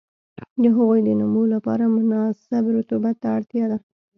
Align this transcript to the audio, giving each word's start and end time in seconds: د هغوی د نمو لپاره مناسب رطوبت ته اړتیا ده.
د 0.61 0.63
هغوی 0.75 0.99
د 1.07 1.09
نمو 1.19 1.43
لپاره 1.55 1.83
مناسب 1.95 2.63
رطوبت 2.77 3.15
ته 3.21 3.27
اړتیا 3.37 3.65
ده. 3.71 3.77